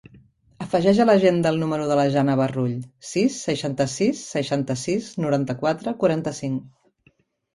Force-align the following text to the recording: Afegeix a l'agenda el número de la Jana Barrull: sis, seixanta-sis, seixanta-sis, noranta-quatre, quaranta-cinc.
Afegeix 0.65 0.99
a 1.01 1.05
l'agenda 1.07 1.49
el 1.55 1.59
número 1.63 1.89
de 1.89 1.97
la 1.99 2.05
Jana 2.15 2.37
Barrull: 2.39 2.73
sis, 3.09 3.37
seixanta-sis, 3.49 4.23
seixanta-sis, 4.37 5.11
noranta-quatre, 5.27 5.97
quaranta-cinc. 6.05 7.13